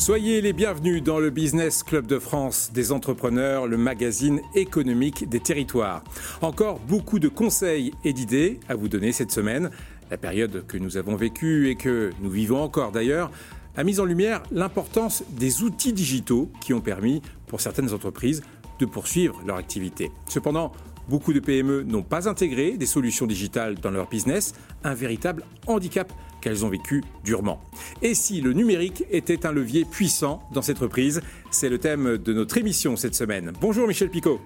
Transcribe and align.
Soyez 0.00 0.40
les 0.40 0.54
bienvenus 0.54 1.02
dans 1.02 1.18
le 1.18 1.28
Business 1.28 1.82
Club 1.82 2.06
de 2.06 2.18
France 2.18 2.70
des 2.72 2.90
entrepreneurs, 2.90 3.66
le 3.66 3.76
magazine 3.76 4.40
économique 4.54 5.28
des 5.28 5.40
territoires. 5.40 6.02
Encore 6.40 6.78
beaucoup 6.78 7.18
de 7.18 7.28
conseils 7.28 7.92
et 8.02 8.14
d'idées 8.14 8.60
à 8.70 8.76
vous 8.76 8.88
donner 8.88 9.12
cette 9.12 9.30
semaine. 9.30 9.70
La 10.10 10.16
période 10.16 10.64
que 10.66 10.78
nous 10.78 10.96
avons 10.96 11.16
vécue 11.16 11.68
et 11.68 11.74
que 11.74 12.12
nous 12.22 12.30
vivons 12.30 12.62
encore 12.62 12.92
d'ailleurs 12.92 13.30
a 13.76 13.84
mis 13.84 14.00
en 14.00 14.06
lumière 14.06 14.42
l'importance 14.50 15.22
des 15.32 15.62
outils 15.62 15.92
digitaux 15.92 16.50
qui 16.62 16.72
ont 16.72 16.80
permis 16.80 17.20
pour 17.46 17.60
certaines 17.60 17.92
entreprises 17.92 18.40
de 18.78 18.86
poursuivre 18.86 19.42
leur 19.44 19.58
activité. 19.58 20.10
Cependant, 20.26 20.72
beaucoup 21.10 21.32
de 21.32 21.40
PME 21.40 21.82
n'ont 21.82 22.04
pas 22.04 22.28
intégré 22.28 22.76
des 22.76 22.86
solutions 22.86 23.26
digitales 23.26 23.74
dans 23.74 23.90
leur 23.90 24.08
business, 24.08 24.54
un 24.84 24.94
véritable 24.94 25.42
handicap 25.66 26.12
qu'elles 26.40 26.64
ont 26.64 26.70
vécu 26.70 27.02
durement. 27.24 27.60
Et 28.00 28.14
si 28.14 28.40
le 28.40 28.52
numérique 28.52 29.04
était 29.10 29.44
un 29.44 29.52
levier 29.52 29.84
puissant 29.84 30.40
dans 30.54 30.62
cette 30.62 30.78
reprise? 30.78 31.20
C'est 31.50 31.68
le 31.68 31.78
thème 31.78 32.16
de 32.16 32.32
notre 32.32 32.56
émission 32.56 32.96
cette 32.96 33.16
semaine. 33.16 33.52
Bonjour 33.60 33.88
Michel 33.88 34.08
Picot. 34.08 34.40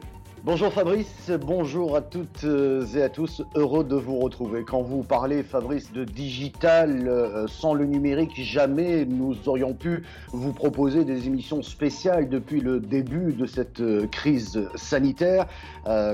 Bonjour 0.44 0.70
Fabrice, 0.70 1.30
bonjour 1.40 1.96
à 1.96 2.02
toutes 2.02 2.44
euh, 2.44 2.84
et 2.94 3.02
à 3.02 3.08
tous, 3.08 3.40
heureux 3.54 3.82
de 3.82 3.96
vous 3.96 4.18
retrouver. 4.18 4.62
Quand 4.62 4.82
vous 4.82 5.02
parlez 5.02 5.42
Fabrice 5.42 5.90
de 5.90 6.04
digital, 6.04 7.08
euh, 7.08 7.46
sans 7.46 7.72
le 7.72 7.86
numérique, 7.86 8.32
jamais 8.36 9.06
nous 9.06 9.34
aurions 9.46 9.72
pu 9.72 10.02
vous 10.32 10.52
proposer 10.52 11.06
des 11.06 11.28
émissions 11.28 11.62
spéciales 11.62 12.28
depuis 12.28 12.60
le 12.60 12.78
début 12.78 13.32
de 13.32 13.46
cette 13.46 13.80
euh, 13.80 14.06
crise 14.06 14.68
sanitaire. 14.74 15.46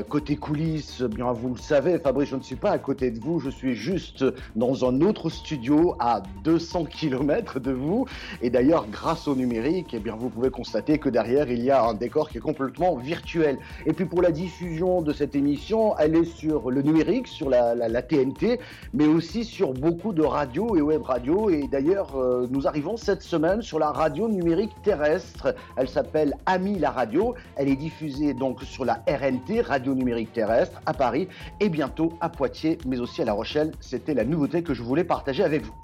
côté 0.09 0.37
coulisses, 0.37 1.03
bien 1.03 1.33
vous 1.33 1.55
le 1.55 1.61
savez, 1.61 1.99
Fabrice, 1.99 2.29
je 2.29 2.37
ne 2.37 2.43
suis 2.43 2.55
pas 2.55 2.71
à 2.71 2.79
côté 2.79 3.11
de 3.11 3.19
vous, 3.19 3.41
je 3.41 3.51
suis 3.51 3.75
juste 3.75 4.25
dans 4.55 4.85
un 4.85 5.01
autre 5.01 5.29
studio 5.29 5.97
à 5.99 6.23
200 6.45 6.85
km 6.85 7.59
de 7.59 7.73
vous. 7.73 8.07
Et 8.43 8.51
d'ailleurs, 8.51 8.87
grâce 8.87 9.27
au 9.27 9.35
numérique, 9.35 9.89
eh 9.93 9.99
bien, 9.99 10.15
vous 10.15 10.29
pouvez 10.29 10.51
constater 10.51 10.99
que 10.99 11.09
derrière, 11.09 11.51
il 11.51 11.65
y 11.65 11.73
a 11.73 11.83
un 11.83 11.95
décor 11.95 12.31
qui 12.31 12.39
est 12.39 12.41
complètement 12.41 12.95
virtuel. 12.95 13.59
Et 13.87 13.93
puis 13.93 14.05
pour 14.05 14.20
la 14.21 14.33
diffusion 14.33 15.03
de 15.03 15.13
cette 15.13 15.35
émission, 15.35 15.97
elle 15.99 16.17
est 16.17 16.25
sur 16.25 16.71
le 16.71 16.83
numérique, 16.83 17.29
sur 17.29 17.49
la, 17.49 18.03
TNT, 18.03 18.59
mais 18.93 19.07
aussi 19.07 19.45
sur 19.45 19.73
beaucoup 19.73 20.13
de 20.13 20.23
radios 20.23 20.77
et 20.77 20.81
web 20.81 21.03
radios. 21.03 21.51
Et 21.51 21.69
d'ailleurs, 21.69 22.17
euh, 22.17 22.47
nous 22.51 22.67
arrivons 22.67 22.97
cette 22.97 23.23
semaine 23.23 23.63
sur 23.63 23.79
la 23.79 23.91
radio 23.91 24.29
numérique 24.29 24.73
terrestre. 24.83 25.55
Elle 25.77 25.89
s'appelle 25.89 26.35
Ami 26.47 26.79
la 26.79 26.91
radio. 26.91 27.35
Elle 27.57 27.69
est 27.69 27.77
diffusée 27.77 28.35
donc 28.35 28.63
sur 28.63 28.85
la 28.85 29.03
RNT, 29.07 29.63
Radio 29.63 29.95
Numérique 29.95 30.33
Terrestre, 30.33 30.81
à 30.87 30.93
Paris 30.93 31.29
et 31.61 31.69
bientôt 31.69 32.13
à 32.21 32.29
Poitiers, 32.29 32.79
mais 32.87 33.01
aussi 33.01 33.23
à 33.23 33.25
La 33.25 33.33
Rochelle. 33.33 33.73
C'était 33.81 34.15
la 34.15 34.25
nouveauté 34.25 34.63
que 34.63 34.75
je 34.75 34.83
voulais 34.83 35.05
partager 35.05 35.45
avec 35.45 35.65
vous. 35.65 35.75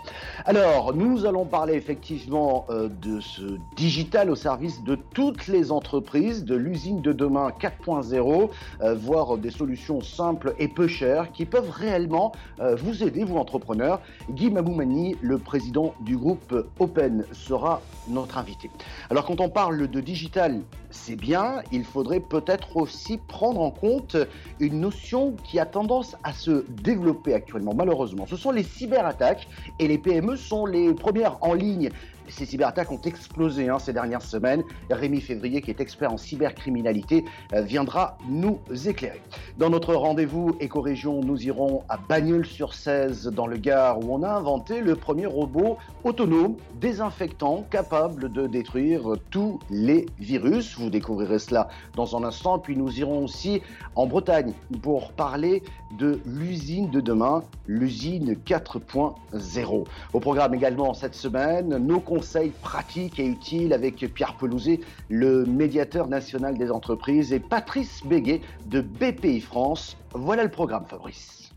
Alors, 0.45 0.95
nous 0.95 1.27
allons 1.27 1.45
parler 1.45 1.75
effectivement 1.75 2.67
euh, 2.71 2.89
de 3.03 3.21
ce 3.21 3.59
digital 3.77 4.31
au 4.31 4.37
service 4.37 4.83
de 4.85 4.97
toutes 5.15 5.47
les 5.47 5.71
entreprises, 5.71 6.45
de 6.45 6.55
l'usine 6.57 7.01
de 7.01 7.13
demain 7.13 7.51
4.0 7.61 8.26
euh, 8.27 8.95
voire 8.95 9.39
des 9.39 9.51
solutions 9.51 10.01
simples 10.01 10.55
et 10.59 10.69
peu 10.69 10.89
chères 10.89 11.33
qui 11.33 11.45
peuvent 11.45 11.71
réellement 11.71 12.33
euh, 12.61 12.77
vous 12.77 13.03
aider, 13.05 13.25
vous 13.25 13.37
entrepreneurs. 13.37 14.01
Guy 14.31 14.51
Maboumani, 14.51 15.17
le 15.21 15.39
président 15.39 15.95
du 16.01 16.17
groupe 16.17 16.55
Open, 16.79 17.25
sera 17.33 17.83
notre 18.09 18.39
invité. 18.39 18.71
Alors 19.11 19.25
quand 19.27 19.41
on 19.41 19.49
parle 19.49 19.89
de 19.89 20.01
digital, 20.01 20.61
c'est 20.91 21.17
bien, 21.17 21.63
il 21.73 21.85
faudrait 21.85 22.21
peut-être 22.21 22.77
aussi 22.77 23.19
prendre 23.19 23.61
en 23.61 23.71
compte 23.71 24.17
une 24.61 24.81
notion 24.81 25.35
qui 25.45 25.59
a 25.59 25.67
tendance 25.67 26.17
à 26.25 26.33
se 26.33 26.65
développer 26.83 27.35
actuellement, 27.35 27.75
malheureusement. 27.75 28.27
Ce 28.27 28.37
sont 28.37 28.51
les 28.51 28.63
cyberattaques 28.63 29.49
et 29.79 29.89
les 29.89 29.99
PME 29.99 30.37
sont 30.37 30.67
les 30.67 30.95
premières 30.95 31.39
en 31.43 31.55
ligne 31.55 31.91
ces 32.29 32.47
cyberattaques 32.47 32.91
ont 32.93 33.01
explosé 33.03 33.69
hein, 33.69 33.79
ces 33.79 33.93
dernières 33.93 34.23
semaines. 34.23 34.63
Rémi 34.91 35.21
Février, 35.21 35.63
qui 35.63 35.71
est 35.71 35.81
expert 35.81 36.13
en 36.13 36.17
cybercriminalité, 36.17 37.25
euh, 37.55 37.63
viendra 37.63 38.19
nous 38.29 38.61
éclairer. 38.87 39.23
Dans 39.59 39.71
notre 39.71 39.95
rendez-vous 39.95 40.57
éco-région, 40.61 41.21
nous 41.23 41.45
irons 41.45 41.83
à 41.89 41.97
Bagnols-sur-Cèze, 41.97 43.27
dans 43.29 43.47
le 43.47 43.57
Gard, 43.57 44.01
où 44.01 44.15
on 44.15 44.23
a 44.23 44.31
inventé 44.31 44.81
le 44.81 44.97
premier 44.97 45.27
robot 45.27 45.79
autonome, 46.05 46.57
désinfectant, 46.81 47.65
capable 47.71 48.33
de 48.33 48.47
détruire 48.47 49.03
tous 49.31 49.59
les 49.71 50.07
virus. 50.19 50.77
Vous 50.79 50.91
découvrirez 50.91 51.39
cela 51.39 51.69
dans 51.95 52.17
un 52.17 52.25
instant. 52.25 52.59
Puis 52.59 52.77
nous 52.77 52.99
irons 52.99 53.25
aussi 53.25 53.63
en 53.95 54.07
Bretagne 54.07 54.53
pour 54.83 55.13
parler 55.13 55.63
de 55.99 56.21
l'usine 56.27 56.91
de 56.91 57.01
demain, 57.01 57.43
l'usine 57.67 58.37
4.0. 58.47 59.85
Au 60.13 60.21
programme 60.21 60.55
également 60.55 60.95
cette 60.95 61.15
semaine, 61.15 61.77
nos 61.79 62.01
conseils 62.17 62.53
pratiques 62.63 63.19
et 63.19 63.27
utiles 63.27 63.75
avec 63.75 63.97
Pierre 64.15 64.39
Pelouzet, 64.39 64.81
le 65.11 65.45
médiateur 65.45 66.09
national 66.09 66.57
des 66.57 66.71
entreprises, 66.71 67.31
et 67.35 67.41
Patrice 67.41 68.01
Béguet 68.07 68.41
de 68.71 68.81
BPI 68.81 69.43
France. 69.43 69.99
Voilà 70.15 70.43
le 70.43 70.51
programme, 70.51 70.87
Fabrice. 70.89 71.51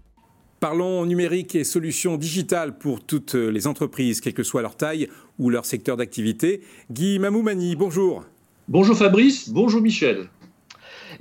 Parlons 0.59 1.05
numérique 1.05 1.55
et 1.55 1.63
solutions 1.63 2.17
digitales 2.17 2.77
pour 2.77 2.99
toutes 2.99 3.35
les 3.35 3.67
entreprises, 3.67 4.19
quelle 4.19 4.33
que 4.33 4.43
soit 4.43 4.61
leur 4.61 4.75
taille 4.75 5.07
ou 5.37 5.49
leur 5.49 5.63
secteur 5.63 5.95
d'activité. 5.95 6.59
Guy 6.91 7.19
Mamoumani, 7.19 7.77
bonjour. 7.77 8.25
Bonjour 8.67 8.97
Fabrice, 8.97 9.49
bonjour 9.49 9.81
Michel. 9.81 10.27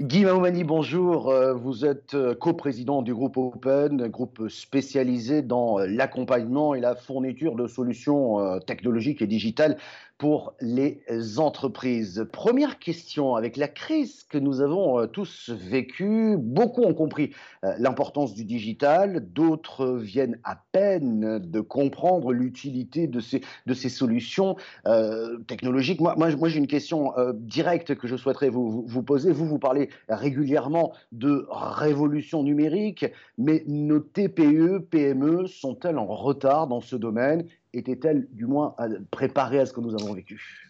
Guy 0.01 0.25
Mamoumani, 0.25 0.63
bonjour. 0.63 1.29
Euh, 1.29 1.55
vous 1.55 1.85
êtes 1.85 2.15
euh, 2.15 2.33
coprésident 2.33 3.03
du 3.03 3.13
groupe 3.13 3.37
Open, 3.37 4.07
groupe 4.07 4.49
spécialisé 4.49 5.43
dans 5.43 5.81
euh, 5.81 5.87
l'accompagnement 5.89 6.77
et 6.77 6.81
la 6.81 6.95
fourniture 6.95 7.57
de 7.57 7.67
solutions 7.67 8.61
technologiques 8.61 9.23
et 9.23 9.27
digitales 9.27 9.77
pour 10.19 10.55
les 10.61 11.01
entreprises. 11.39 12.27
Première 12.33 12.81
question, 12.81 13.37
avec 13.37 13.57
la 13.57 13.69
crise 13.69 14.25
que 14.25 14.37
nous 14.37 14.61
avons 14.61 14.99
euh, 14.99 15.07
tous 15.07 15.51
vécue, 15.51 16.37
beaucoup 16.37 16.83
ont 16.83 16.93
compris 16.93 17.31
euh, 17.65 17.73
l'importance 17.79 18.35
du 18.35 18.45
digital, 18.45 19.33
d'autres 19.33 19.97
viennent 19.97 20.41
à 20.43 20.61
peine 20.73 21.39
de 21.39 21.61
comprendre 21.61 22.33
l'utilité 22.33 23.07
de 23.07 23.21
ces, 23.21 23.89
solutions 23.89 24.57
euh, 24.87 25.39
technologiques. 25.47 26.01
Moi 26.01 26.49
j'ai 26.49 26.59
une 26.59 26.67
question 26.67 27.15
directe 27.35 27.95
que 27.95 28.09
je 28.09 28.17
souhaiterais 28.17 28.49
vous, 28.49 28.85
vous, 28.87 29.03
poser. 29.05 29.31
Vous, 29.31 29.47
vous 29.47 29.59
parlez 29.59 29.89
régulièrement 30.09 30.93
de 31.13 31.47
révolution 31.51 32.43
numérique, 32.43 33.07
mais 33.39 33.63
nos 33.67 34.01
TPE, 34.01 34.81
PME 34.91 35.47
sont-elles 35.47 35.99
en 35.99 36.07
retard 36.07 36.67
dans 36.67 36.81
ce 36.81 36.97
domaine? 36.97 37.47
Était-elle 37.73 38.29
du 38.33 38.47
moins 38.47 38.75
préparée 39.11 39.61
à 39.61 39.67
ce 39.67 39.73
que 39.73 39.81
nous 39.81 39.95
avons 39.95 40.15
vécu? 40.15 40.69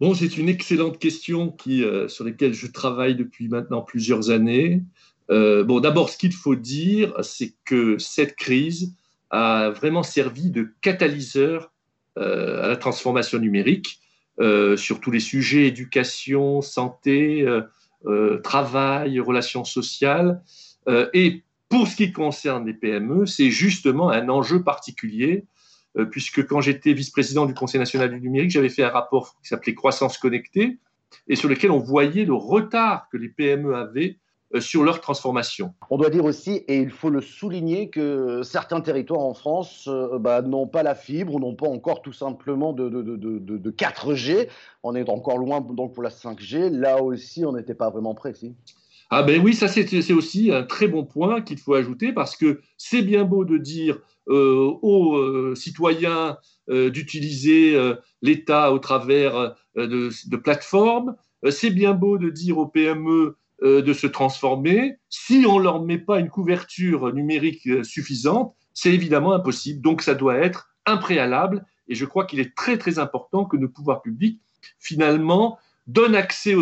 Bon, 0.00 0.14
c'est 0.14 0.38
une 0.38 0.48
excellente 0.48 0.98
question 1.00 1.50
qui, 1.50 1.82
euh, 1.82 2.06
sur 2.06 2.24
laquelle 2.24 2.54
je 2.54 2.68
travaille 2.68 3.16
depuis 3.16 3.48
maintenant 3.48 3.82
plusieurs 3.82 4.30
années. 4.30 4.84
Euh, 5.30 5.64
bon, 5.64 5.80
d'abord, 5.80 6.08
ce 6.08 6.16
qu'il 6.16 6.32
faut 6.32 6.54
dire, 6.54 7.12
c'est 7.22 7.54
que 7.64 7.98
cette 7.98 8.36
crise 8.36 8.94
a 9.30 9.70
vraiment 9.70 10.04
servi 10.04 10.50
de 10.50 10.72
catalyseur 10.82 11.72
euh, 12.16 12.62
à 12.64 12.68
la 12.68 12.76
transformation 12.76 13.38
numérique 13.38 14.00
sur 14.76 15.00
tous 15.00 15.10
les 15.10 15.18
sujets 15.18 15.66
éducation, 15.66 16.62
santé, 16.62 17.44
travail, 18.44 19.18
relations 19.18 19.64
sociales. 19.64 20.40
et 21.12 21.42
pour 21.68 21.88
ce 21.88 21.96
qui 21.96 22.12
concerne 22.12 22.64
les 22.64 22.72
PME, 22.72 23.26
c'est 23.26 23.50
justement 23.50 24.10
un 24.10 24.28
enjeu 24.28 24.62
particulier 24.62 25.44
puisque 26.06 26.46
quand 26.46 26.60
j'étais 26.60 26.92
vice-président 26.92 27.46
du 27.46 27.54
Conseil 27.54 27.80
national 27.80 28.10
du 28.10 28.20
numérique, 28.20 28.50
j'avais 28.50 28.68
fait 28.68 28.82
un 28.82 28.90
rapport 28.90 29.36
qui 29.42 29.48
s'appelait 29.48 29.74
Croissance 29.74 30.18
connectée, 30.18 30.78
et 31.28 31.36
sur 31.36 31.48
lequel 31.48 31.70
on 31.70 31.78
voyait 31.78 32.24
le 32.24 32.34
retard 32.34 33.08
que 33.10 33.16
les 33.16 33.28
PME 33.28 33.74
avaient 33.74 34.18
euh, 34.54 34.60
sur 34.60 34.82
leur 34.82 35.02
transformation. 35.02 35.74
On 35.90 35.98
doit 35.98 36.08
dire 36.08 36.24
aussi, 36.24 36.64
et 36.68 36.78
il 36.78 36.90
faut 36.90 37.10
le 37.10 37.20
souligner, 37.20 37.90
que 37.90 38.42
certains 38.42 38.80
territoires 38.80 39.20
en 39.20 39.34
France 39.34 39.86
euh, 39.88 40.18
bah, 40.18 40.40
n'ont 40.40 40.66
pas 40.66 40.82
la 40.82 40.94
fibre 40.94 41.38
n'ont 41.38 41.54
pas 41.54 41.68
encore 41.68 42.00
tout 42.00 42.14
simplement 42.14 42.72
de, 42.72 42.88
4G. 43.70 44.48
On 44.82 44.94
est 44.94 45.10
encore 45.10 45.36
loin 45.36 45.60
donc 45.60 45.92
pour 45.92 46.02
la 46.02 46.08
5G. 46.08 46.70
Là 46.70 47.02
aussi, 47.02 47.44
on 47.44 47.52
n'était 47.52 47.74
pas 47.74 47.90
vraiment 47.90 48.14
précis. 48.14 48.54
Ah 49.10 49.22
ben 49.22 49.42
oui, 49.42 49.54
ça 49.54 49.68
c'est 49.68 50.12
aussi 50.12 50.52
un 50.52 50.64
très 50.64 50.86
bon 50.86 51.04
point 51.04 51.40
qu'il 51.40 51.58
faut 51.58 51.74
ajouter 51.74 52.12
parce 52.12 52.36
que 52.36 52.60
c'est 52.76 53.00
bien 53.00 53.24
beau 53.24 53.46
de 53.46 53.56
dire 53.56 53.98
euh, 54.28 54.70
aux 54.82 55.16
euh, 55.16 55.54
citoyens 55.54 56.36
euh, 56.68 56.90
d'utiliser 56.90 57.74
l'État 58.20 58.72
au 58.72 58.78
travers 58.78 59.54
de, 59.76 60.36
plateformes. 60.36 61.16
c'est 61.50 61.70
bien 61.70 61.94
beau 61.94 62.18
de 62.18 62.28
dire 62.28 62.58
aux 62.58 62.66
PME 62.66 63.36
de 63.62 63.92
se 63.92 64.06
transformer. 64.06 64.98
Si 65.08 65.44
on 65.48 65.58
ne 65.58 65.64
leur 65.64 65.82
met 65.82 65.98
pas 65.98 66.20
une 66.20 66.28
couverture 66.28 67.12
numérique 67.12 67.66
suffisante, 67.84 68.54
c'est 68.74 68.92
évidemment 68.92 69.32
impossible. 69.32 69.80
Donc 69.80 70.02
ça 70.02 70.14
doit 70.14 70.36
être 70.36 70.68
un 70.84 70.98
préalable. 70.98 71.64
Et 71.88 71.94
je 71.94 72.04
crois 72.04 72.26
qu'il 72.26 72.40
est 72.40 72.54
très 72.54 72.76
très 72.76 72.98
important 72.98 73.46
que 73.46 73.56
nos 73.56 73.68
pouvoirs 73.68 74.02
publics, 74.02 74.40
finalement, 74.78 75.58
donne 75.88 76.14
accès 76.14 76.54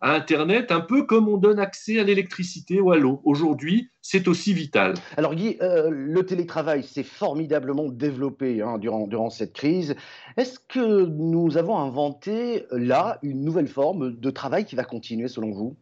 à 0.00 0.14
Internet 0.14 0.70
un 0.70 0.80
peu 0.80 1.04
comme 1.04 1.28
on 1.28 1.38
donne 1.38 1.58
accès 1.58 1.98
à 1.98 2.04
l'électricité 2.04 2.80
ou 2.80 2.92
à 2.92 2.98
l'eau. 2.98 3.20
Aujourd'hui, 3.24 3.88
c'est 4.02 4.28
aussi 4.28 4.52
vital. 4.52 4.94
Alors 5.16 5.34
Guy, 5.34 5.56
euh, 5.62 5.88
le 5.90 6.24
télétravail 6.24 6.84
s'est 6.84 7.02
formidablement 7.02 7.88
développé 7.88 8.60
hein, 8.60 8.78
durant, 8.78 9.06
durant 9.06 9.30
cette 9.30 9.54
crise. 9.54 9.96
Est-ce 10.36 10.58
que 10.58 11.06
nous 11.06 11.56
avons 11.56 11.78
inventé 11.78 12.66
là 12.70 13.18
une 13.22 13.42
nouvelle 13.42 13.68
forme 13.68 14.14
de 14.14 14.30
travail 14.30 14.66
qui 14.66 14.76
va 14.76 14.84
continuer 14.84 15.28
selon 15.28 15.50
vous? 15.50 15.76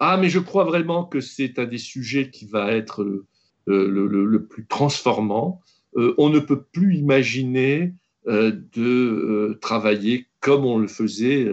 Ah, 0.00 0.16
mais 0.16 0.28
je 0.28 0.40
crois 0.40 0.64
vraiment 0.64 1.04
que 1.04 1.20
c'est 1.20 1.60
un 1.60 1.66
des 1.66 1.78
sujets 1.78 2.28
qui 2.30 2.46
va 2.46 2.72
être 2.72 3.02
euh, 3.02 3.24
le, 3.68 4.46
plus 4.46 4.66
transformant. 4.66 5.60
Euh, 5.94 6.14
on 6.18 6.28
ne 6.28 6.40
peut 6.40 6.62
plus 6.62 6.96
imaginer 6.96 7.94
de 8.24 9.58
travailler 9.60 10.28
comme 10.38 10.64
on 10.64 10.78
le 10.78 10.86
faisait 10.86 11.48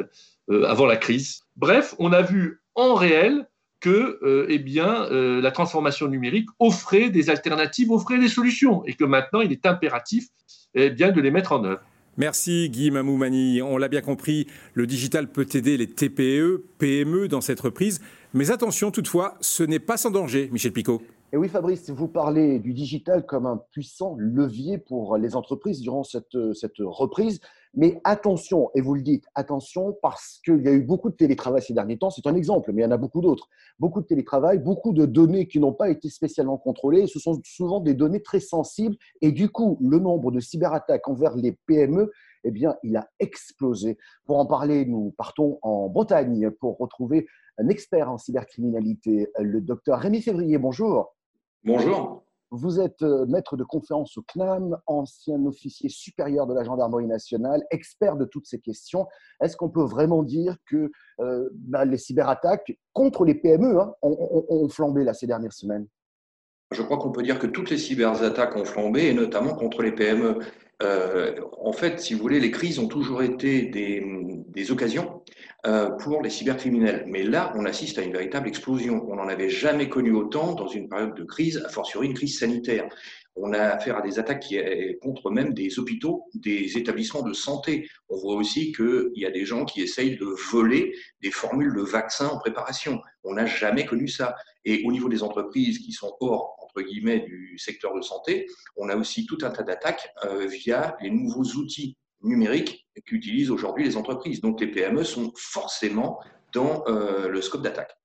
avant 0.67 0.85
la 0.85 0.97
crise. 0.97 1.41
Bref, 1.55 1.93
on 1.99 2.11
a 2.11 2.21
vu 2.21 2.61
en 2.75 2.95
réel 2.95 3.45
que 3.79 4.19
euh, 4.23 4.45
eh 4.49 4.59
bien, 4.59 5.05
euh, 5.05 5.41
la 5.41 5.51
transformation 5.51 6.07
numérique 6.07 6.49
offrait 6.59 7.09
des 7.09 7.29
alternatives, 7.29 7.91
offrait 7.91 8.19
des 8.19 8.27
solutions, 8.27 8.83
et 8.85 8.93
que 8.93 9.05
maintenant 9.05 9.41
il 9.41 9.51
est 9.51 9.65
impératif 9.65 10.27
eh 10.73 10.89
bien, 10.89 11.11
de 11.11 11.21
les 11.21 11.31
mettre 11.31 11.53
en 11.53 11.63
œuvre. 11.63 11.81
Merci 12.17 12.69
Guy 12.69 12.91
Mamoumani. 12.91 13.61
On 13.61 13.77
l'a 13.77 13.87
bien 13.87 14.01
compris, 14.01 14.47
le 14.73 14.85
digital 14.85 15.31
peut 15.31 15.47
aider 15.53 15.77
les 15.77 15.87
TPE, 15.87 16.65
PME 16.77 17.29
dans 17.29 17.39
cette 17.39 17.61
reprise. 17.61 18.01
Mais 18.33 18.51
attention 18.51 18.91
toutefois, 18.91 19.35
ce 19.39 19.63
n'est 19.63 19.79
pas 19.79 19.95
sans 19.95 20.11
danger, 20.11 20.49
Michel 20.51 20.73
Picot. 20.73 21.01
Et 21.31 21.37
oui, 21.37 21.47
Fabrice, 21.47 21.89
vous 21.91 22.07
parlez 22.07 22.59
du 22.59 22.73
digital 22.73 23.25
comme 23.25 23.45
un 23.45 23.61
puissant 23.71 24.15
levier 24.17 24.79
pour 24.79 25.15
les 25.17 25.35
entreprises 25.35 25.79
durant 25.79 26.03
cette, 26.03 26.35
cette 26.53 26.79
reprise. 26.79 27.39
Mais 27.75 28.01
attention, 28.04 28.71
et 28.74 28.81
vous 28.81 28.95
le 28.95 29.01
dites, 29.01 29.25
attention 29.36 29.95
parce 30.01 30.39
qu'il 30.44 30.63
y 30.63 30.68
a 30.68 30.71
eu 30.71 30.81
beaucoup 30.81 31.10
de 31.10 31.16
télétravail 31.16 31.62
ces 31.62 31.74
derniers 31.74 31.98
temps. 31.98 32.10
C'est 32.10 32.25
un 32.25 32.36
exemple, 32.36 32.71
mais 32.74 32.81
il 32.81 32.86
y 32.86 32.88
en 32.88 32.92
a 32.92 32.98
beaucoup 32.98 33.21
d'autres. 33.21 33.48
Beaucoup 33.77 34.01
de 34.01 34.07
télétravail, 34.07 34.57
beaucoup 34.57 34.92
de 34.92 35.06
données 35.06 35.48
qui 35.48 35.60
n'ont 35.60 35.74
pas 35.74 35.89
été 35.89 36.10
spécialement 36.10 36.57
contrôlées. 36.57 37.06
Ce 37.06 37.19
sont 37.19 37.39
souvent 37.45 37.80
des 37.80 37.94
données 37.94 38.24
très 38.24 38.39
sensibles. 38.39 38.95
Et 39.21 39.31
du 39.31 39.50
coup, 39.50 39.77
le 39.81 40.00
nombre 40.00 40.31
de 40.31 40.39
cyberattaques 40.39 41.07
envers 41.07 41.36
les 41.36 41.51
PME, 41.68 42.12
eh 42.44 42.51
bien, 42.51 42.75
il 42.83 42.98
a 42.98 43.07
explosé. 43.19 43.98
Pour 44.25 44.39
en 44.39 44.45
parler, 44.45 44.86
nous 44.86 45.13
partons 45.18 45.60
en 45.62 45.89
Bretagne 45.89 46.50
pour 46.50 46.77
retrouver 46.77 47.27
un 47.60 47.68
expert 47.68 48.10
en 48.10 48.18
cybercriminalité, 48.18 49.27
le 49.38 49.62
docteur 49.62 50.00
Rémi 50.00 50.21
Février. 50.21 50.57
Bonjour. 50.57 51.16
Bonjour. 51.63 52.24
Vous 52.51 52.79
êtes 52.79 53.03
euh, 53.03 53.25
maître 53.27 53.57
de 53.57 53.63
conférence 53.63 54.17
au 54.17 54.23
CNAM, 54.23 54.75
ancien 54.87 55.45
officier 55.45 55.87
supérieur 55.87 56.47
de 56.47 56.55
la 56.55 56.63
gendarmerie 56.63 57.05
nationale, 57.05 57.63
expert 57.69 58.15
de 58.15 58.25
toutes 58.25 58.47
ces 58.47 58.59
questions. 58.59 59.07
Est-ce 59.41 59.55
qu'on 59.55 59.69
peut 59.69 59.83
vraiment 59.83 60.23
dire 60.23 60.55
que 60.65 60.89
euh, 61.19 61.49
bah, 61.53 61.85
les 61.85 61.97
cyberattaques 61.97 62.75
contre 62.93 63.23
les 63.23 63.35
PME 63.35 63.79
hein, 63.79 63.93
ont, 64.01 64.67
flambé 64.69 65.03
là, 65.03 65.13
ces 65.13 65.27
dernières 65.27 65.53
semaines? 65.53 65.85
Je 66.71 66.81
crois 66.81 66.97
qu'on 66.97 67.11
peut 67.11 67.23
dire 67.23 67.37
que 67.37 67.47
toutes 67.47 67.69
les 67.69 67.77
cyberattaques 67.77 68.55
ont 68.55 68.65
flambé, 68.65 69.07
et 69.07 69.13
notamment 69.13 69.53
contre 69.53 69.83
les 69.83 69.91
PME. 69.91 70.39
Euh, 70.81 71.35
en 71.61 71.73
fait, 71.73 71.99
si 71.99 72.13
vous 72.13 72.21
voulez, 72.21 72.39
les 72.39 72.51
crises 72.51 72.79
ont 72.79 72.87
toujours 72.87 73.21
été 73.21 73.63
des, 73.63 74.71
occasions 74.71 75.19
pour 76.00 76.21
les 76.21 76.29
cybercriminels. 76.29 77.06
Mais 77.07 77.23
là, 77.23 77.53
on 77.56 77.65
assiste 77.65 77.97
à 77.97 78.01
une 78.01 78.13
véritable 78.13 78.47
explosion. 78.47 79.06
On 79.09 79.15
n'en 79.15 79.27
avait 79.27 79.50
jamais 79.50 79.89
connu 79.89 80.11
autant 80.11 80.53
dans 80.53 80.67
une 80.67 80.88
période 80.88 81.15
de 81.15 81.23
crise, 81.23 81.61
a 81.65 81.69
fortiori 81.69 82.07
une 82.07 82.13
crise 82.13 82.39
sanitaire. 82.39 82.88
On 83.35 83.53
a 83.53 83.59
affaire 83.59 83.97
à 83.97 84.01
des 84.01 84.19
attaques 84.19 84.41
qui 84.41 84.59
contre 85.01 85.31
même 85.31 85.53
des 85.53 85.79
hôpitaux, 85.79 86.25
des 86.33 86.77
établissements 86.77 87.21
de 87.21 87.33
santé. 87.33 87.88
On 88.09 88.17
voit 88.17 88.35
aussi 88.35 88.71
qu'il 88.71 89.11
y 89.15 89.25
a 89.25 89.31
des 89.31 89.45
gens 89.45 89.65
qui 89.65 89.81
essayent 89.81 90.17
de 90.17 90.25
voler 90.51 90.94
des 91.21 91.31
formules 91.31 91.73
de 91.73 91.81
vaccins 91.81 92.27
en 92.27 92.39
préparation. 92.39 93.01
On 93.23 93.33
n'a 93.33 93.45
jamais 93.45 93.85
connu 93.85 94.07
ça. 94.07 94.35
Et 94.65 94.83
au 94.85 94.91
niveau 94.91 95.07
des 95.07 95.23
entreprises 95.23 95.79
qui 95.79 95.94
sont 95.94 96.13
hors 96.19 96.59
entre 96.69 96.81
guillemets, 96.81 97.21
du 97.21 97.57
secteur 97.57 97.95
de 97.95 98.01
santé, 98.01 98.47
on 98.77 98.89
a 98.89 98.95
aussi 98.95 99.25
tout 99.25 99.38
un 99.41 99.50
tas 99.50 99.63
d'attaques 99.63 100.13
euh, 100.25 100.45
via 100.47 100.95
les 101.01 101.09
nouveaux 101.09 101.44
outils 101.44 101.97
numériques 102.21 102.88
qu'utilisent 103.06 103.51
aujourd'hui 103.51 103.86
les 103.86 103.98
entreprises. 103.98 104.42
Donc 104.42 104.60
les 104.62 104.68
PME 104.68 105.04
sont 105.04 105.31
forcément 105.36 106.19
dans 106.54 106.83
euh, 106.88 107.27
le 107.27 107.42
scope 107.42 107.62
d'attaque. 107.62 107.95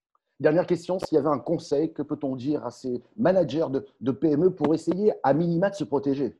Dernière 0.40 0.66
question, 0.66 0.98
s'il 0.98 1.16
y 1.16 1.18
avait 1.18 1.28
un 1.28 1.38
conseil, 1.38 1.92
que 1.92 2.02
peut-on 2.02 2.36
dire 2.36 2.64
à 2.66 2.70
ces 2.70 3.02
managers 3.16 3.66
de, 3.70 3.86
de 4.00 4.12
PME 4.12 4.50
pour 4.50 4.74
essayer 4.74 5.12
à 5.22 5.32
minima 5.32 5.70
de 5.70 5.76
se 5.76 5.84
protéger? 5.84 6.36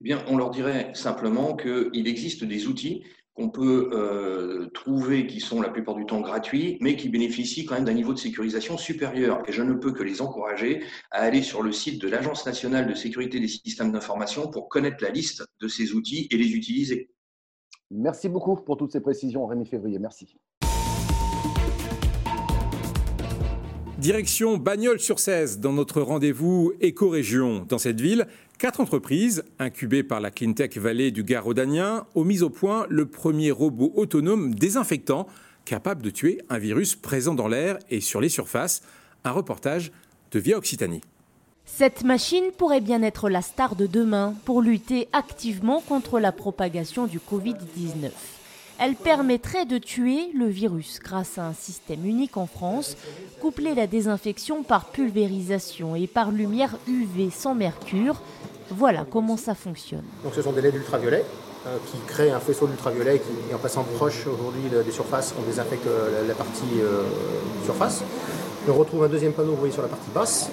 Eh 0.00 0.04
bien, 0.04 0.24
on 0.28 0.36
leur 0.36 0.50
dirait 0.50 0.92
simplement 0.94 1.56
qu'il 1.56 2.06
existe 2.06 2.44
des 2.44 2.66
outils 2.66 3.04
qu'on 3.38 3.50
peut 3.50 3.90
euh, 3.92 4.68
trouver 4.74 5.28
qui 5.28 5.38
sont 5.38 5.62
la 5.62 5.68
plupart 5.68 5.94
du 5.94 6.04
temps 6.04 6.20
gratuits, 6.20 6.76
mais 6.80 6.96
qui 6.96 7.08
bénéficient 7.08 7.64
quand 7.64 7.76
même 7.76 7.84
d'un 7.84 7.92
niveau 7.92 8.12
de 8.12 8.18
sécurisation 8.18 8.76
supérieur. 8.76 9.42
Et 9.46 9.52
je 9.52 9.62
ne 9.62 9.74
peux 9.74 9.92
que 9.92 10.02
les 10.02 10.20
encourager 10.20 10.82
à 11.12 11.20
aller 11.20 11.42
sur 11.42 11.62
le 11.62 11.70
site 11.70 12.02
de 12.02 12.08
l'Agence 12.08 12.44
nationale 12.46 12.88
de 12.88 12.94
sécurité 12.94 13.38
des 13.38 13.46
systèmes 13.46 13.92
d'information 13.92 14.50
pour 14.50 14.68
connaître 14.68 14.96
la 15.04 15.10
liste 15.10 15.46
de 15.60 15.68
ces 15.68 15.92
outils 15.92 16.26
et 16.32 16.36
les 16.36 16.52
utiliser. 16.52 17.10
Merci 17.92 18.28
beaucoup 18.28 18.56
pour 18.56 18.76
toutes 18.76 18.90
ces 18.90 19.00
précisions, 19.00 19.46
Rémi 19.46 19.66
Février. 19.66 20.00
Merci. 20.00 20.36
Direction 23.98 24.58
Bagnols-sur-Cèze 24.58 25.58
dans 25.58 25.72
notre 25.72 26.00
rendez-vous 26.02 26.72
éco-région. 26.80 27.66
Dans 27.68 27.78
cette 27.78 28.00
ville, 28.00 28.28
quatre 28.58 28.80
entreprises, 28.80 29.44
incubées 29.58 30.02
par 30.02 30.20
la 30.20 30.30
Cleantech 30.30 30.76
Valley 30.76 31.10
du 31.10 31.22
Gard 31.22 31.44
Rhodanien, 31.44 32.06
ont 32.14 32.24
mis 32.24 32.42
au 32.42 32.50
point 32.50 32.86
le 32.90 33.06
premier 33.06 33.50
robot 33.50 33.92
autonome 33.94 34.54
désinfectant 34.54 35.26
capable 35.64 36.02
de 36.02 36.10
tuer 36.10 36.42
un 36.48 36.58
virus 36.58 36.96
présent 36.96 37.34
dans 37.34 37.48
l'air 37.48 37.78
et 37.90 38.00
sur 38.00 38.20
les 38.20 38.28
surfaces. 38.28 38.82
Un 39.24 39.32
reportage 39.32 39.92
de 40.32 40.38
Via 40.38 40.58
Occitanie. 40.58 41.00
Cette 41.64 42.02
machine 42.02 42.46
pourrait 42.56 42.80
bien 42.80 43.02
être 43.02 43.28
la 43.28 43.42
star 43.42 43.76
de 43.76 43.86
demain 43.86 44.34
pour 44.44 44.62
lutter 44.62 45.08
activement 45.12 45.80
contre 45.80 46.18
la 46.18 46.32
propagation 46.32 47.06
du 47.06 47.18
Covid-19. 47.18 48.10
Elle 48.80 48.94
permettrait 48.94 49.66
de 49.66 49.78
tuer 49.78 50.30
le 50.34 50.46
virus 50.46 51.00
grâce 51.02 51.36
à 51.36 51.46
un 51.46 51.52
système 51.52 52.06
unique 52.06 52.36
en 52.36 52.46
France, 52.46 52.96
couplé 53.40 53.74
la 53.74 53.88
désinfection 53.88 54.62
par 54.62 54.86
pulvérisation 54.86 55.96
et 55.96 56.06
par 56.06 56.30
lumière 56.30 56.76
UV 56.86 57.30
sans 57.30 57.56
mercure. 57.56 58.22
Voilà 58.70 59.04
comment 59.10 59.36
ça 59.36 59.54
fonctionne. 59.54 60.04
Donc 60.22 60.34
ce 60.34 60.42
sont 60.42 60.52
des 60.52 60.60
LED 60.62 60.76
ultraviolets 60.76 61.24
euh, 61.66 61.76
qui 61.90 61.98
créent 62.06 62.30
un 62.30 62.38
faisceau 62.38 62.68
d'ultraviolets 62.68 63.18
qui, 63.18 63.52
en 63.52 63.58
passant 63.58 63.82
proche 63.82 64.26
aujourd'hui 64.26 64.62
des 64.84 64.92
surfaces, 64.92 65.34
on 65.36 65.42
désinfecte 65.42 65.86
euh, 65.88 66.26
la, 66.28 66.34
partie 66.34 66.80
euh, 66.80 67.02
surface. 67.64 68.04
On 68.68 68.74
retrouve 68.74 69.02
un 69.04 69.08
deuxième 69.08 69.32
panneau, 69.32 69.52
vous 69.52 69.56
voyez, 69.56 69.72
sur 69.72 69.80
la 69.80 69.88
partie 69.88 70.10
basse, 70.14 70.50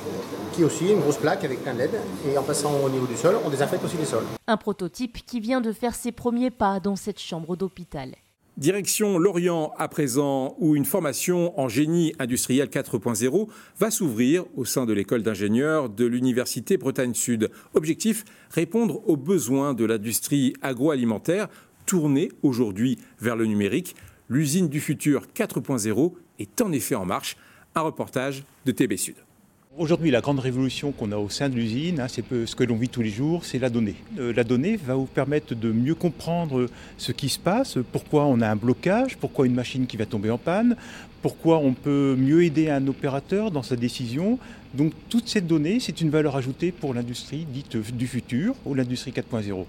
qui 0.54 0.62
est 0.62 0.64
aussi 0.64 0.90
une 0.90 1.02
grosse 1.02 1.18
plaque 1.18 1.44
avec 1.44 1.62
plein 1.62 1.74
de 1.74 1.80
LED. 1.80 1.92
Et 2.32 2.38
en 2.38 2.44
passant 2.44 2.72
au 2.80 2.90
niveau 2.90 3.06
du 3.06 3.18
sol, 3.18 3.36
on 3.46 3.50
désinfecte 3.50 3.84
aussi 3.84 3.98
les 3.98 4.06
sols. 4.06 4.24
Un 4.48 4.56
prototype 4.56 5.26
qui 5.26 5.42
vient 5.42 5.60
de 5.60 5.74
faire 5.74 5.94
ses 5.94 6.14
premiers 6.14 6.50
pas 6.50 6.80
dans 6.80 6.96
cette 6.96 7.20
chambre 7.20 7.58
d'hôpital. 7.58 8.16
Direction 8.56 9.18
Lorient 9.18 9.74
à 9.78 9.90
présent, 9.90 10.56
où 10.60 10.78
une 10.78 10.86
formation 10.86 11.60
en 11.60 11.68
génie 11.68 12.14
industriel 12.18 12.70
4.0 12.70 13.50
va 13.80 13.92
s'ouvrir 13.92 14.46
au 14.56 14.64
sein 14.64 14.86
de 14.86 14.94
l'école 14.94 15.22
d'ingénieurs 15.22 15.90
de 15.90 16.06
l'Université 16.06 16.78
Bretagne 16.78 17.14
Sud. 17.14 17.52
Objectif, 17.74 18.24
répondre 18.50 19.02
aux 19.10 19.18
besoins 19.18 19.74
de 19.74 19.84
l'industrie 19.84 20.54
agroalimentaire 20.62 21.50
tournée 21.86 22.32
aujourd'hui 22.44 22.98
vers 23.20 23.36
le 23.36 23.46
numérique. 23.46 23.94
L'usine 24.30 24.70
du 24.70 24.80
futur 24.80 25.24
4.0 25.36 26.14
est 26.40 26.62
en 26.62 26.72
effet 26.72 26.96
en 26.96 27.06
marche. 27.06 27.36
Un 27.78 27.82
reportage 27.82 28.46
de 28.66 28.72
TB 28.72 28.96
Sud. 28.96 29.16
Aujourd'hui, 29.78 30.10
la 30.10 30.22
grande 30.22 30.40
révolution 30.40 30.94
qu'on 30.94 31.12
a 31.12 31.18
au 31.18 31.28
sein 31.28 31.50
de 31.50 31.56
l'usine, 31.56 32.00
hein, 32.00 32.08
c'est 32.08 32.24
ce 32.46 32.56
que 32.56 32.64
l'on 32.64 32.78
vit 32.78 32.88
tous 32.88 33.02
les 33.02 33.10
jours, 33.10 33.44
c'est 33.44 33.60
la 33.60 33.70
donnée. 33.70 33.96
Euh, 34.18 34.32
la 34.32 34.46
donnée 34.46 34.78
va 34.78 34.96
vous 34.96 35.08
permettre 35.08 35.54
de 35.56 35.74
mieux 35.74 35.94
comprendre 35.94 36.70
ce 36.98 37.12
qui 37.12 37.28
se 37.28 37.38
passe, 37.38 37.78
pourquoi 37.92 38.28
on 38.28 38.40
a 38.40 38.48
un 38.48 38.56
blocage, 38.56 39.18
pourquoi 39.18 39.46
une 39.46 39.56
machine 39.56 39.88
qui 39.88 39.98
va 39.98 40.06
tomber 40.06 40.32
en 40.32 40.38
panne, 40.38 40.78
pourquoi 41.22 41.58
on 41.58 41.74
peut 41.74 42.16
mieux 42.18 42.46
aider 42.46 42.70
un 42.70 42.88
opérateur 42.88 43.52
dans 43.52 43.64
sa 43.64 43.76
décision. 43.76 44.40
Donc 44.74 44.94
toute 45.10 45.28
cette 45.28 45.46
donnée, 45.46 45.82
c'est 45.82 46.00
une 46.00 46.10
valeur 46.10 46.38
ajoutée 46.38 46.72
pour 46.72 46.94
l'industrie 46.94 47.44
dite 47.44 47.76
du 47.76 48.08
futur 48.08 48.56
ou 48.66 48.74
l'industrie 48.74 49.12
4.0. 49.12 49.66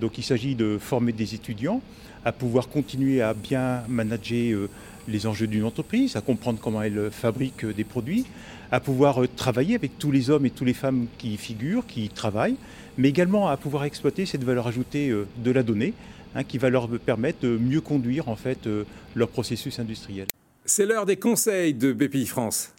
Donc 0.00 0.18
il 0.18 0.24
s'agit 0.24 0.54
de 0.54 0.78
former 0.78 1.12
des 1.12 1.34
étudiants 1.34 1.80
à 2.24 2.32
pouvoir 2.32 2.68
continuer 2.68 3.22
à 3.22 3.34
bien 3.34 3.82
manager 3.88 4.54
euh, 4.54 4.70
les 5.08 5.26
enjeux 5.26 5.46
d'une 5.46 5.64
entreprise, 5.64 6.16
à 6.16 6.20
comprendre 6.20 6.58
comment 6.60 6.82
elle 6.82 7.10
fabrique 7.10 7.64
des 7.64 7.84
produits, 7.84 8.26
à 8.70 8.80
pouvoir 8.80 9.22
euh, 9.22 9.28
travailler 9.28 9.74
avec 9.74 9.98
tous 9.98 10.10
les 10.10 10.30
hommes 10.30 10.46
et 10.46 10.50
toutes 10.50 10.66
les 10.66 10.74
femmes 10.74 11.06
qui 11.18 11.34
y 11.34 11.36
figurent, 11.36 11.86
qui 11.86 12.04
y 12.04 12.08
travaillent, 12.08 12.56
mais 12.98 13.08
également 13.08 13.48
à 13.48 13.56
pouvoir 13.56 13.84
exploiter 13.84 14.26
cette 14.26 14.44
valeur 14.44 14.66
ajoutée 14.66 15.10
euh, 15.10 15.26
de 15.38 15.50
la 15.50 15.62
donnée, 15.62 15.94
hein, 16.34 16.44
qui 16.44 16.58
va 16.58 16.70
leur 16.70 16.88
permettre 16.88 17.40
de 17.42 17.56
mieux 17.56 17.80
conduire 17.80 18.28
en 18.28 18.36
fait 18.36 18.66
euh, 18.66 18.84
leur 19.14 19.28
processus 19.28 19.78
industriel. 19.78 20.26
C'est 20.64 20.86
l'heure 20.86 21.06
des 21.06 21.16
conseils 21.16 21.74
de 21.74 21.92
BPI 21.92 22.26
France. 22.26 22.72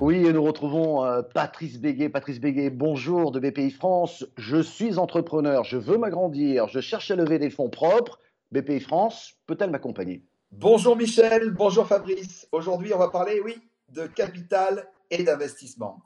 Oui, 0.00 0.24
et 0.24 0.32
nous 0.32 0.44
retrouvons 0.44 1.04
euh, 1.04 1.22
Patrice 1.22 1.80
Béguet. 1.80 2.08
Patrice 2.08 2.38
Béguet, 2.38 2.70
bonjour 2.70 3.32
de 3.32 3.40
BPI 3.40 3.72
France. 3.72 4.24
Je 4.36 4.62
suis 4.62 4.96
entrepreneur, 4.96 5.64
je 5.64 5.76
veux 5.76 5.98
m'agrandir, 5.98 6.68
je 6.68 6.78
cherche 6.78 7.10
à 7.10 7.16
lever 7.16 7.40
des 7.40 7.50
fonds 7.50 7.68
propres. 7.68 8.20
BPI 8.52 8.78
France 8.78 9.34
peut-elle 9.48 9.72
m'accompagner? 9.72 10.22
Bonjour 10.52 10.94
Michel, 10.94 11.50
bonjour 11.50 11.84
Fabrice. 11.88 12.46
Aujourd'hui, 12.52 12.94
on 12.94 12.98
va 12.98 13.08
parler, 13.08 13.40
oui, 13.44 13.56
de 13.88 14.06
capital 14.06 14.88
et 15.10 15.24
d'investissement. 15.24 16.00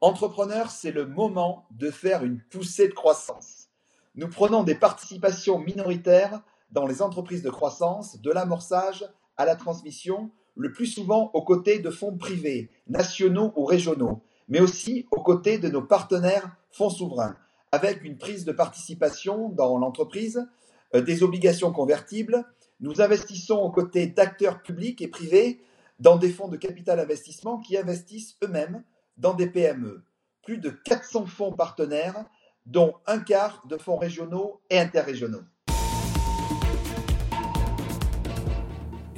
Entrepreneur, 0.00 0.68
c'est 0.68 0.90
le 0.90 1.06
moment 1.06 1.68
de 1.70 1.92
faire 1.92 2.24
une 2.24 2.40
poussée 2.50 2.88
de 2.88 2.94
croissance. 2.94 3.68
Nous 4.16 4.28
prenons 4.28 4.64
des 4.64 4.74
participations 4.74 5.60
minoritaires 5.60 6.42
dans 6.72 6.84
les 6.84 7.00
entreprises 7.00 7.44
de 7.44 7.50
croissance, 7.50 8.20
de 8.20 8.32
l'amorçage 8.32 9.04
à 9.36 9.44
la 9.44 9.54
transmission, 9.54 10.32
le 10.56 10.72
plus 10.72 10.86
souvent 10.86 11.30
aux 11.34 11.42
côtés 11.42 11.78
de 11.78 11.90
fonds 11.90 12.16
privés, 12.16 12.70
nationaux 12.88 13.52
ou 13.56 13.64
régionaux, 13.64 14.22
mais 14.48 14.60
aussi 14.60 15.06
aux 15.10 15.22
côtés 15.22 15.58
de 15.58 15.68
nos 15.68 15.82
partenaires 15.82 16.56
fonds 16.70 16.90
souverains, 16.90 17.36
avec 17.72 18.04
une 18.04 18.18
prise 18.18 18.44
de 18.44 18.52
participation 18.52 19.48
dans 19.50 19.78
l'entreprise, 19.78 20.46
euh, 20.94 21.02
des 21.02 21.22
obligations 21.22 21.72
convertibles. 21.72 22.44
Nous 22.80 23.00
investissons 23.00 23.56
aux 23.56 23.70
côtés 23.70 24.06
d'acteurs 24.06 24.62
publics 24.62 25.02
et 25.02 25.08
privés 25.08 25.60
dans 25.98 26.16
des 26.16 26.30
fonds 26.30 26.48
de 26.48 26.56
capital 26.56 27.00
investissement 27.00 27.58
qui 27.58 27.76
investissent 27.76 28.36
eux-mêmes 28.44 28.82
dans 29.16 29.34
des 29.34 29.46
PME. 29.46 30.02
Plus 30.42 30.58
de 30.58 30.70
400 30.70 31.26
fonds 31.26 31.52
partenaires, 31.52 32.24
dont 32.66 32.94
un 33.06 33.18
quart 33.18 33.62
de 33.66 33.76
fonds 33.76 33.96
régionaux 33.96 34.60
et 34.70 34.78
interrégionaux. 34.78 35.42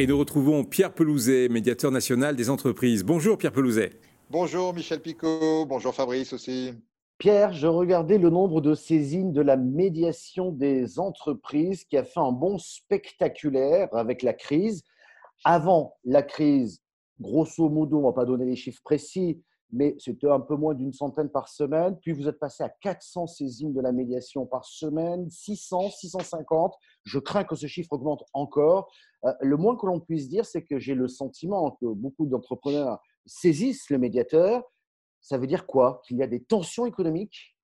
Et 0.00 0.06
nous 0.06 0.16
retrouvons 0.16 0.62
Pierre 0.62 0.94
Pelouzet, 0.94 1.48
médiateur 1.48 1.90
national 1.90 2.36
des 2.36 2.50
entreprises. 2.50 3.02
Bonjour 3.02 3.36
Pierre 3.36 3.50
Pelouzet. 3.50 3.90
Bonjour 4.30 4.72
Michel 4.72 5.00
Picot, 5.02 5.66
bonjour 5.66 5.92
Fabrice 5.92 6.32
aussi. 6.32 6.72
Pierre, 7.18 7.52
je 7.52 7.66
regardais 7.66 8.18
le 8.18 8.30
nombre 8.30 8.60
de 8.60 8.76
saisines 8.76 9.32
de 9.32 9.40
la 9.40 9.56
médiation 9.56 10.52
des 10.52 11.00
entreprises 11.00 11.82
qui 11.82 11.96
a 11.96 12.04
fait 12.04 12.20
un 12.20 12.30
bond 12.30 12.58
spectaculaire 12.58 13.88
avec 13.92 14.22
la 14.22 14.34
crise. 14.34 14.84
Avant 15.44 15.96
la 16.04 16.22
crise, 16.22 16.80
grosso 17.20 17.68
modo, 17.68 17.96
on 17.96 18.02
ne 18.02 18.06
va 18.06 18.12
pas 18.12 18.24
donner 18.24 18.44
les 18.44 18.54
chiffres 18.54 18.82
précis, 18.84 19.42
mais 19.72 19.96
c'était 19.98 20.30
un 20.30 20.38
peu 20.38 20.54
moins 20.54 20.74
d'une 20.74 20.92
centaine 20.92 21.28
par 21.28 21.48
semaine. 21.48 21.96
Puis 22.00 22.12
vous 22.12 22.28
êtes 22.28 22.38
passé 22.38 22.62
à 22.62 22.68
400 22.68 23.26
saisines 23.26 23.74
de 23.74 23.80
la 23.80 23.90
médiation 23.90 24.46
par 24.46 24.64
semaine, 24.64 25.28
600, 25.28 25.90
650. 25.90 26.74
Je 27.02 27.18
crains 27.18 27.42
que 27.42 27.56
ce 27.56 27.66
chiffre 27.66 27.92
augmente 27.94 28.22
encore. 28.32 28.92
Euh, 29.24 29.32
le 29.40 29.56
moins 29.56 29.76
que 29.76 29.86
l'on 29.86 30.00
puisse 30.00 30.28
dire, 30.28 30.46
c'est 30.46 30.62
que 30.62 30.78
j'ai 30.78 30.94
le 30.94 31.08
sentiment 31.08 31.72
que 31.80 31.86
beaucoup 31.86 32.26
d'entrepreneurs 32.26 33.00
saisissent 33.26 33.90
le 33.90 33.98
médiateur. 33.98 34.62
Ça 35.20 35.38
veut 35.38 35.46
dire 35.46 35.66
quoi? 35.66 36.00
Qu'il 36.06 36.16
y 36.18 36.22
a 36.22 36.26
des 36.26 36.42
tensions 36.42 36.86
économiques? 36.86 37.56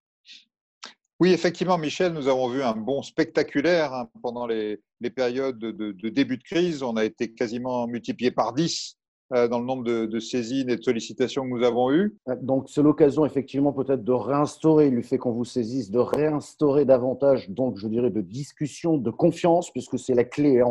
Oui, 1.21 1.33
effectivement, 1.33 1.79
Michel, 1.79 2.13
nous 2.13 2.27
avons 2.27 2.49
vu 2.49 2.63
un 2.63 2.75
bond 2.75 3.03
spectaculaire 3.03 3.95
hein, 3.95 4.11
pendant 4.21 4.47
les, 4.47 4.81
périodes 5.15 5.59
de, 5.59 6.09
début 6.09 6.39
de 6.39 6.43
crise. 6.43 6.83
On 6.83 6.97
a 6.97 7.05
été 7.05 7.33
quasiment 7.33 7.87
multiplié 7.87 8.31
par 8.33 8.53
10 8.53 8.97
euh, 8.97 9.04
dans 9.31 9.59
le 9.59 9.65
nombre 9.65 9.85
de, 9.85 10.19
saisines 10.19 10.71
et 10.71 10.77
de 10.77 10.83
sollicitations 10.83 11.45
que 11.45 11.49
nous 11.49 11.65
avons 11.65 11.91
eues. 11.93 12.17
Euh, 12.29 12.37
donc, 12.41 12.69
c'est 12.69 12.83
l'occasion 12.83 13.25
effectivement 13.25 13.73
peut-être 13.73 14.05
de 14.05 14.13
réinstaurer 14.13 14.91
le 14.91 15.03
fait 15.03 15.19
qu'on 15.19 15.33
vous 15.33 15.45
saisisse, 15.45 15.91
de 15.91 15.99
réinstaurer 15.99 16.85
davantage, 16.85 17.51
donc 17.51 17.79
je 17.79 17.89
dirais, 17.89 18.11
de 18.11 18.21
discussion, 18.21 18.99
de 18.99 19.11
confiance, 19.11 19.71
puisque 19.71 19.99
c'est 19.99 20.15
la 20.15 20.25
clé. 20.25 20.61
Hein. 20.61 20.67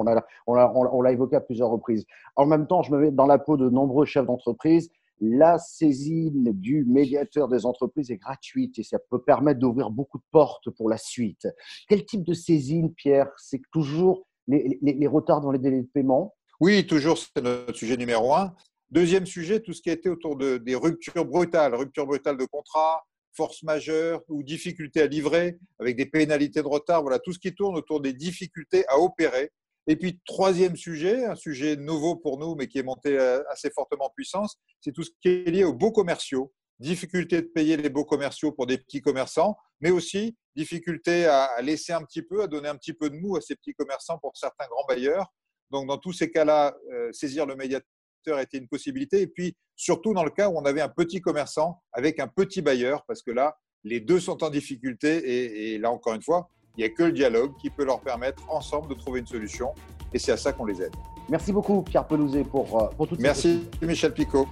on 0.47 0.53
l'a 0.53 0.71
on 0.75 0.87
on 0.91 1.05
évoqué 1.05 1.35
à 1.35 1.41
plusieurs 1.41 1.69
reprises. 1.69 2.05
En 2.35 2.45
même 2.45 2.67
temps, 2.67 2.81
je 2.83 2.91
me 2.91 2.99
mets 2.99 3.11
dans 3.11 3.25
la 3.25 3.37
peau 3.37 3.57
de 3.57 3.69
nombreux 3.69 4.05
chefs 4.05 4.25
d'entreprise. 4.25 4.89
La 5.19 5.57
saisine 5.57 6.51
du 6.53 6.85
médiateur 6.85 7.47
des 7.47 7.65
entreprises 7.65 8.11
est 8.11 8.17
gratuite 8.17 8.77
et 8.79 8.83
ça 8.83 8.97
peut 9.09 9.21
permettre 9.21 9.59
d'ouvrir 9.59 9.89
beaucoup 9.89 10.17
de 10.17 10.23
portes 10.31 10.69
pour 10.71 10.89
la 10.89 10.97
suite. 10.97 11.47
Quel 11.87 12.05
type 12.05 12.23
de 12.23 12.33
saisine, 12.33 12.93
Pierre? 12.93 13.29
C'est 13.37 13.61
toujours 13.71 14.25
les 14.47 15.07
retards 15.07 15.39
dans 15.39 15.51
les 15.51 15.59
délais 15.59 15.81
de 15.81 15.87
paiement 15.87 16.33
oui, 16.63 16.87
toujours, 16.87 17.17
c'est 17.17 17.43
notre 17.43 17.77
sujet 17.77 17.97
numéro 17.97 18.33
un. 18.33 18.55
Deuxième 18.89 19.25
sujet, 19.25 19.59
tout 19.59 19.73
ce 19.73 19.81
qui 19.81 19.89
a 19.89 19.93
été 19.93 20.07
autour 20.07 20.37
de, 20.37 20.55
des 20.55 20.75
ruptures 20.75 21.25
brutales, 21.25 21.75
ruptures 21.75 22.05
brutales 22.05 22.37
de 22.37 22.45
contrat, 22.45 23.03
force 23.35 23.63
majeure 23.63 24.21
ou 24.29 24.43
difficultés 24.43 25.01
à 25.01 25.07
livrer 25.07 25.57
avec 25.77 25.97
des 25.97 26.05
pénalités 26.05 26.61
de 26.61 26.67
retard. 26.67 27.01
Voilà, 27.01 27.19
tout 27.19 27.33
ce 27.33 27.39
qui 27.39 27.53
tourne 27.53 27.75
autour 27.75 27.99
des 27.99 28.13
difficultés 28.13 28.85
à 28.87 28.97
opérer. 28.97 29.51
Et 29.87 29.97
puis, 29.97 30.21
troisième 30.25 30.77
sujet, 30.77 31.25
un 31.25 31.35
sujet 31.35 31.75
nouveau 31.75 32.15
pour 32.15 32.39
nous, 32.39 32.55
mais 32.55 32.67
qui 32.67 32.77
est 32.77 32.83
monté 32.83 33.19
euh, 33.19 33.43
assez 33.49 33.69
fortement 33.69 34.05
en 34.05 34.11
puissance, 34.15 34.57
c'est 34.79 34.93
tout 34.93 35.03
ce 35.03 35.11
qui 35.21 35.27
est 35.27 35.51
lié 35.51 35.65
aux 35.65 35.73
beaux 35.73 35.91
commerciaux. 35.91 36.53
Difficulté 36.79 37.41
de 37.41 37.47
payer 37.47 37.75
les 37.75 37.89
beaux 37.89 38.05
commerciaux 38.05 38.53
pour 38.53 38.67
des 38.67 38.77
petits 38.77 39.01
commerçants, 39.01 39.57
mais 39.81 39.91
aussi 39.91 40.37
difficulté 40.55 41.25
à 41.25 41.61
laisser 41.61 41.91
un 41.91 42.03
petit 42.03 42.21
peu, 42.21 42.41
à 42.41 42.47
donner 42.47 42.69
un 42.69 42.77
petit 42.77 42.93
peu 42.93 43.09
de 43.09 43.17
mou 43.17 43.35
à 43.35 43.41
ces 43.41 43.57
petits 43.57 43.73
commerçants 43.73 44.17
pour 44.19 44.37
certains 44.37 44.67
grands 44.67 44.85
bailleurs. 44.87 45.29
Donc, 45.73 45.87
dans 45.87 45.97
tous 45.97 46.13
ces 46.13 46.29
cas-là, 46.29 46.75
euh, 46.93 47.11
saisir 47.11 47.47
le 47.47 47.55
médiateur 47.55 48.39
était 48.39 48.59
une 48.59 48.67
possibilité. 48.67 49.21
Et 49.21 49.27
puis, 49.27 49.55
surtout 49.75 50.13
dans 50.13 50.23
le 50.23 50.29
cas 50.29 50.47
où 50.47 50.57
on 50.57 50.65
avait 50.65 50.81
un 50.81 50.87
petit 50.87 51.19
commerçant 51.19 51.81
avec 51.91 52.19
un 52.19 52.27
petit 52.27 52.61
bailleur, 52.61 53.03
parce 53.07 53.23
que 53.23 53.31
là, 53.31 53.57
les 53.83 53.99
deux 53.99 54.19
sont 54.19 54.43
en 54.43 54.51
difficulté. 54.51 55.73
Et, 55.73 55.79
là, 55.79 55.91
encore 55.91 56.13
une 56.13 56.21
fois, 56.21 56.47
il 56.77 56.81
n'y 56.81 56.85
a 56.85 56.89
que 56.89 57.03
le 57.03 57.11
dialogue 57.11 57.53
qui 57.59 57.71
peut 57.71 57.85
leur 57.85 58.01
permettre 58.01 58.43
ensemble 58.49 58.87
de 58.87 58.93
trouver 58.93 59.21
une 59.21 59.27
solution. 59.27 59.73
Et 60.13 60.19
c'est 60.19 60.31
à 60.31 60.37
ça 60.37 60.53
qu'on 60.53 60.65
les 60.65 60.79
aide. 60.79 60.93
Merci 61.27 61.51
beaucoup, 61.51 61.81
Pierre 61.81 62.05
Pelouzet, 62.05 62.43
pour, 62.43 62.79
euh, 62.79 62.89
pour 62.95 63.07
toutes 63.07 63.17
ces 63.17 63.23
Merci, 63.23 63.67
Michel 63.81 64.13
Picot. 64.13 64.47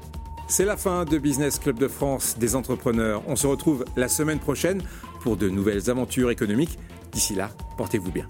C'est 0.47 0.65
la 0.65 0.75
fin 0.75 1.05
de 1.05 1.19
Business 1.19 1.59
Club 1.59 1.77
de 1.77 1.87
France 1.87 2.37
des 2.37 2.55
entrepreneurs. 2.55 3.21
On 3.27 3.35
se 3.35 3.45
retrouve 3.45 3.85
la 3.95 4.07
semaine 4.07 4.39
prochaine 4.39 4.81
pour 5.21 5.37
de 5.37 5.49
nouvelles 5.49 5.89
aventures 5.89 6.31
économiques. 6.31 6.79
D'ici 7.11 7.35
là, 7.35 7.51
portez-vous 7.77 8.11
bien. 8.11 8.27